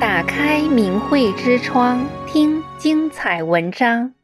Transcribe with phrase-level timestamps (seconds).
[0.00, 4.14] 打开明慧之窗，听精彩文章。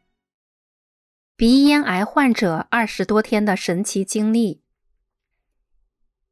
[1.36, 4.62] 鼻咽癌患者二十多天的神奇经历。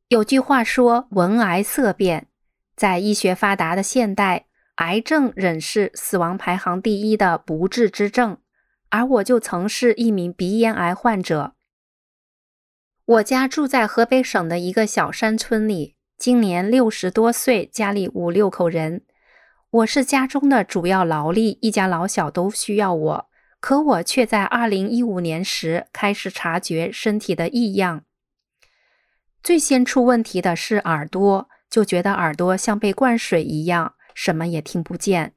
[0.09, 2.27] 有句话说：“闻癌色变。”
[2.74, 4.46] 在医学发达的现代，
[4.77, 8.39] 癌症仍是死亡排行第一的不治之症。
[8.91, 11.55] 而我就曾是一名鼻咽癌患者。
[13.05, 19.02] 我家住在河北省的一个小山村里，今年六十多岁，家里五六口人。
[19.71, 23.29] 我是家中的主要劳力，一家老小都需要我。
[23.61, 28.04] 可我却在二零一五年时开始察觉身体的异样。
[29.43, 35.34] 最先出问题的是耳朵，就觉得耳朵像被灌水一样，什么也听不见。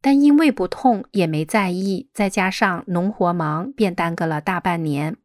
[0.00, 5.16] 但因为不痛，也没在意，再加上农活忙，便耽搁了大半年。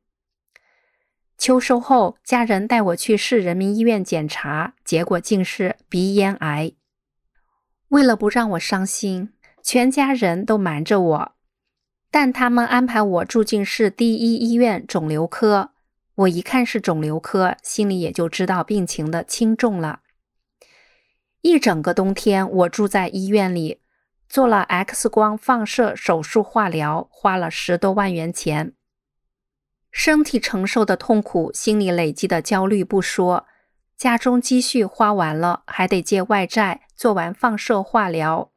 [1.38, 6.72] 秋收后，家人带我去市人民医院检查，结果竟是鼻咽癌。
[7.96, 9.30] 为了不让我伤心，
[9.64, 11.32] 全家人都瞒着我，
[12.12, 15.72] 但他们安排我住进市第一医院肿瘤科。
[16.16, 20.02] 我一看是肿瘤科，心里也就知道病情的轻重了。
[21.40, 23.80] 一整个冬天，我住在医院里，
[24.28, 28.74] 做了 X 光、放射、手术、化疗，花了十多万元钱。
[29.90, 33.46] 身体承受的痛苦，心里累积的焦虑不说。
[33.98, 38.52] 家中积蓄花完了，还得借外债，做完放射化疗。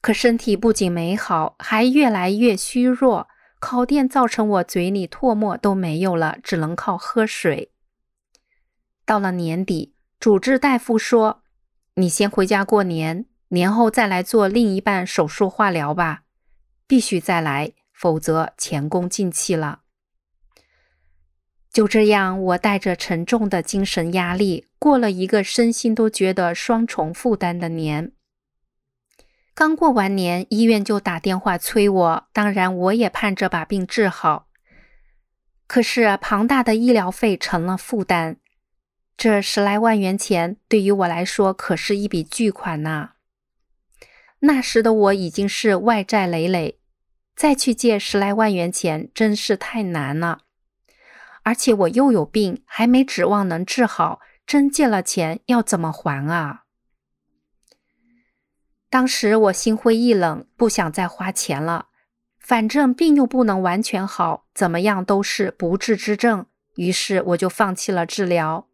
[0.00, 3.28] 可身体不仅没好，还越来越虚弱。
[3.58, 7.72] 烤电造成我嘴里唾沫都没有了，只能靠喝水。
[9.04, 11.42] 到了年底，主治大夫说
[11.96, 16.22] ：“你先回家过年，年后再来做另一半手术化疗吧，
[16.86, 19.80] 必须再来，否则前功尽弃了。”
[21.72, 28.12] 就这样，我带着沉重的精神压力，过了一个身心都觉得双重负担的年。
[29.54, 34.48] 刚过完年，医院就打电话催我，当然我也盼着把病治好。
[35.68, 38.38] 可是庞大的医疗费成了负担，
[39.16, 43.12] 这十来万元钱对于我来说可是一笔巨款呐。
[44.40, 46.80] 那时的我已经是外债累累，
[47.36, 50.40] 再去借十来万元钱真是太难了。
[51.42, 56.64] 而且我又有病，还没指望能治好，真借了钱要怎么还啊？
[58.88, 61.86] 当时我心灰意冷，不想再花钱了。
[62.38, 66.46] 反正病又不能完全好，怎么样都是不治之症。
[66.76, 68.66] 于是我就放弃了治疗。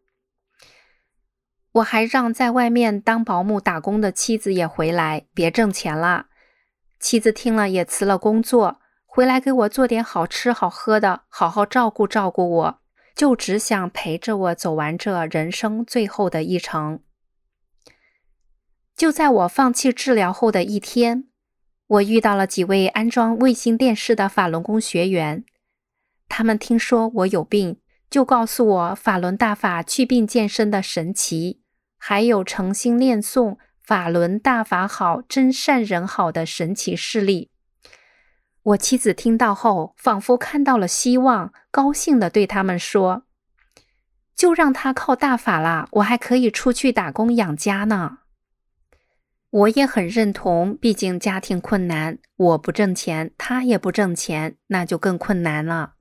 [1.73, 6.27] 我还让在外面当保姆打工的妻子也回来，别挣钱了。
[6.99, 8.79] 妻子听了也辞了工作。
[9.17, 12.81] 回来给我做点好吃好喝的，好好照顾照顾我，
[13.15, 16.99] 就只想陪着我走完这人生最后的一程。
[18.95, 21.23] 就在我放弃治疗后的一天，
[21.87, 25.43] 我遇到了几位安装卫星电视的法轮功学员，
[26.29, 27.79] 他们听说我有病，
[28.11, 31.63] 就告诉我法轮大法祛病健身的神奇，
[31.97, 37.49] 还有诚心念诵“法轮大法好，真善人好”的神奇事例。
[38.67, 43.23] 我妻子听到后，仿佛看到了希望，高兴地对他们说
[44.35, 48.17] ：“就让他靠大法啦，我还可以出去打工养家呢。”
[49.49, 55.93] 我也很认同，毕竟家庭困难，我不挣钱，他也不挣钱，那就更困难了。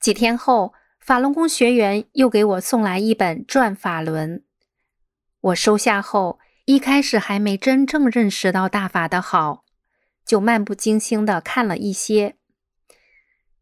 [0.00, 4.38] 几天后，法轮功学员又给我送来一本《转法轮》，
[5.40, 9.61] 我收下后，一开始还没真正认识到大法的好。
[10.24, 12.36] 就漫不经心的看了一些，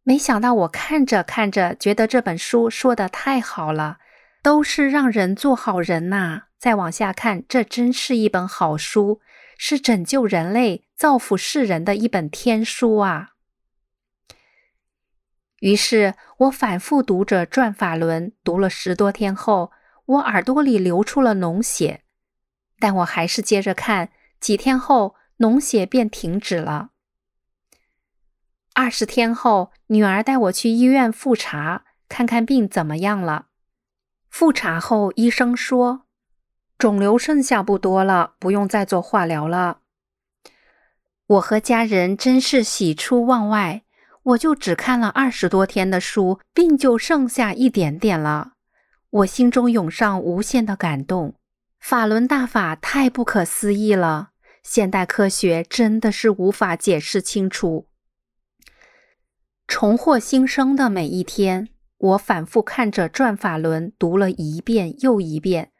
[0.02, 3.98] 没想到我看着看着，觉得这本书说的太好了，
[4.42, 6.44] 都是让人做好人呐。
[6.58, 9.20] 再往下看，这真是一本好书，
[9.56, 13.30] 是拯救人类、造福世人的一本天书啊！
[15.60, 19.72] 于是我反复读着《转法轮》，读了十多天后，
[20.04, 22.02] 我耳朵里流出了脓血，
[22.78, 24.10] 但我还是接着看。
[24.38, 26.90] 几天后，脓血便停止了。
[28.74, 33.46] 二十天后，女儿带我去医院复查，看看病怎么样了。
[34.28, 36.02] 复查后，医生说
[36.76, 39.78] 肿瘤剩下不多了，不用再做化疗了。
[41.26, 43.82] 我和家人真是喜出望外。
[44.22, 48.52] 我就只看了二十多天的书，病就剩下一点点了。
[49.08, 51.34] 我心中涌上无限的感动，
[51.80, 54.29] 法轮大法太不可思议了。
[54.62, 57.88] 现代科学真的是无法解释清楚。
[59.66, 65.72] 重获新生的每一天，我反复看着《转法轮》，读了一遍又一遍。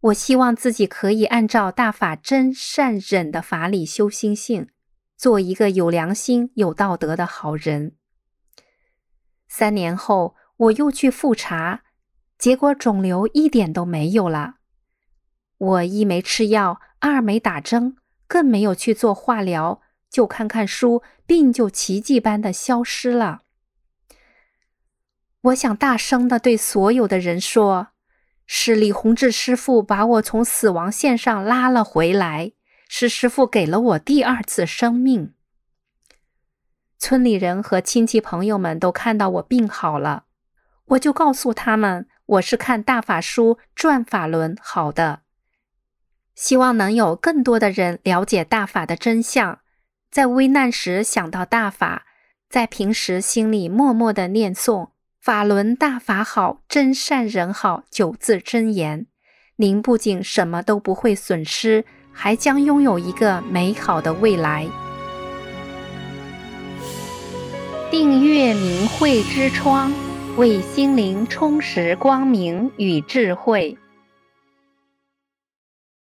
[0.00, 4.68] 我希望自己可以按照大法真善忍的法理修心性，
[5.16, 7.96] 做一个有良心、有道德的好人。
[9.48, 11.82] 三年后，我又去复查，
[12.38, 14.54] 结果肿瘤一点都没有了。
[15.56, 17.96] 我一没吃药，二没打针，
[18.26, 19.80] 更没有去做化疗，
[20.10, 23.42] 就看看书，病就奇迹般的消失了。
[25.42, 27.88] 我想大声的对所有的人说。
[28.50, 32.52] 是李洪志师傅把我从死亡线上拉了回来，
[32.88, 35.34] 是师傅给了我第二次生命。
[36.98, 40.24] 村里人和亲戚朋友们都看到我病好了，
[40.86, 45.20] 我就告诉他们我是看大法书转法轮好的，
[46.38, 49.58] 希望能有更多的人了解大法的真相，
[50.08, 52.06] 在危难时想到大法，
[52.48, 54.90] 在平时心里默默的念诵。
[55.20, 59.06] 法轮大法好，真善人好，九字真言，
[59.56, 64.68] 您不仅什么都不会损失，还将拥有一个美好的未来。
[67.90, 69.92] 订阅明慧之窗，
[70.36, 73.76] 为心灵充实光明与智慧。